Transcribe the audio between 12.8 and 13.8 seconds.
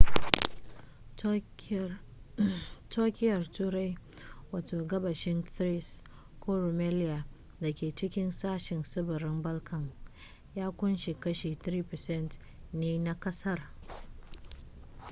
na ƙasar